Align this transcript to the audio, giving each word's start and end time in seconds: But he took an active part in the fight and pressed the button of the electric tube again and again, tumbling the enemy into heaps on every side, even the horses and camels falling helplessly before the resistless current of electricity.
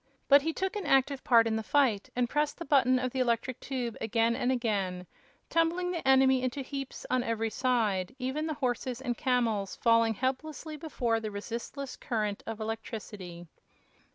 But 0.27 0.41
he 0.41 0.51
took 0.51 0.75
an 0.75 0.87
active 0.87 1.23
part 1.23 1.45
in 1.45 1.55
the 1.55 1.61
fight 1.61 2.09
and 2.15 2.27
pressed 2.27 2.57
the 2.57 2.65
button 2.65 2.97
of 2.97 3.11
the 3.11 3.19
electric 3.19 3.59
tube 3.59 3.95
again 4.01 4.35
and 4.35 4.51
again, 4.51 5.05
tumbling 5.47 5.91
the 5.91 6.07
enemy 6.07 6.41
into 6.41 6.63
heaps 6.63 7.05
on 7.11 7.21
every 7.21 7.51
side, 7.51 8.15
even 8.17 8.47
the 8.47 8.55
horses 8.55 8.99
and 8.99 9.15
camels 9.15 9.75
falling 9.75 10.15
helplessly 10.15 10.75
before 10.75 11.19
the 11.19 11.29
resistless 11.29 11.95
current 11.97 12.41
of 12.47 12.59
electricity. 12.59 13.45